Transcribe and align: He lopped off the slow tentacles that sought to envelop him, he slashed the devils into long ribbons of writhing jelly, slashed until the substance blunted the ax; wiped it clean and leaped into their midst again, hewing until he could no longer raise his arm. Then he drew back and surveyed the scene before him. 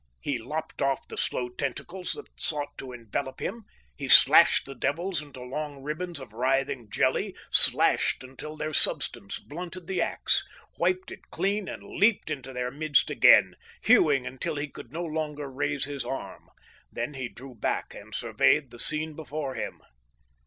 He 0.19 0.39
lopped 0.39 0.81
off 0.81 1.07
the 1.07 1.15
slow 1.15 1.49
tentacles 1.49 2.13
that 2.13 2.25
sought 2.35 2.75
to 2.79 2.91
envelop 2.91 3.39
him, 3.39 3.65
he 3.95 4.07
slashed 4.07 4.65
the 4.65 4.73
devils 4.73 5.21
into 5.21 5.43
long 5.43 5.83
ribbons 5.83 6.19
of 6.19 6.33
writhing 6.33 6.89
jelly, 6.89 7.35
slashed 7.51 8.23
until 8.23 8.57
the 8.57 8.73
substance 8.73 9.37
blunted 9.37 9.85
the 9.85 10.01
ax; 10.01 10.43
wiped 10.79 11.11
it 11.11 11.29
clean 11.29 11.67
and 11.67 11.83
leaped 11.83 12.31
into 12.31 12.51
their 12.51 12.71
midst 12.71 13.11
again, 13.11 13.55
hewing 13.83 14.25
until 14.25 14.55
he 14.55 14.67
could 14.69 14.91
no 14.91 15.03
longer 15.05 15.47
raise 15.51 15.83
his 15.85 16.03
arm. 16.03 16.49
Then 16.91 17.13
he 17.13 17.29
drew 17.29 17.53
back 17.53 17.93
and 17.93 18.11
surveyed 18.15 18.71
the 18.71 18.79
scene 18.79 19.13
before 19.15 19.53
him. 19.53 19.81